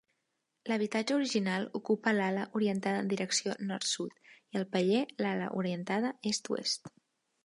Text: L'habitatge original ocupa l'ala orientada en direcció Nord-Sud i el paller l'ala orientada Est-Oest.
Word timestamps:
L'habitatge 0.69 1.13
original 1.17 1.65
ocupa 1.79 2.13
l'ala 2.15 2.45
orientada 2.59 3.03
en 3.03 3.11
direcció 3.11 3.53
Nord-Sud 3.73 4.31
i 4.57 4.61
el 4.61 4.65
paller 4.77 5.03
l'ala 5.25 5.51
orientada 5.61 6.11
Est-Oest. 6.33 6.91